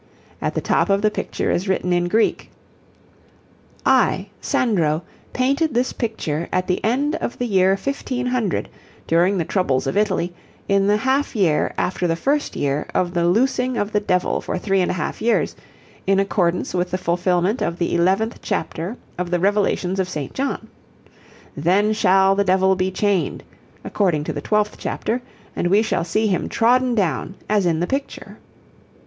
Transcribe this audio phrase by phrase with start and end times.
[0.41, 2.49] At the top of the picture is written in Greek:
[3.85, 8.67] I, Sandro, painted this picture at the end of the year 1500,
[9.05, 10.33] during the troubles of Italy,
[10.67, 14.57] in the half year after the first year of the loosing of the Devil for
[14.57, 15.55] 3 1/2 years,
[16.07, 20.33] in accordance with the fulfilment of the 11th chapter of the Revelations of St.
[20.33, 20.67] John.
[21.55, 23.43] Then shall the Devil be chained,
[23.83, 25.21] according to the 12th chapter,
[25.55, 28.39] and we shall see him trodden down as in the picture.